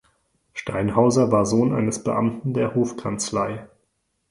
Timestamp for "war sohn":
1.31-1.75